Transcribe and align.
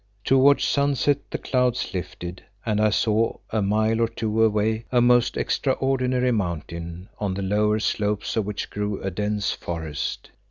Towards 0.23 0.63
sunset 0.63 1.19
the 1.29 1.37
clouds 1.37 1.93
lifted 1.93 2.41
and 2.65 2.81
I 2.81 2.89
saw 2.89 3.37
a 3.51 3.61
mile 3.61 4.01
or 4.01 4.07
two 4.07 4.41
away 4.43 4.85
a 4.91 4.99
most 4.99 5.37
extraordinary 5.37 6.31
mountain 6.31 7.07
on 7.19 7.35
the 7.35 7.43
lower 7.43 7.79
slopes 7.79 8.35
of 8.35 8.47
which 8.47 8.71
grew 8.71 8.99
a 9.03 9.11
dense 9.11 9.51
forest. 9.51 10.31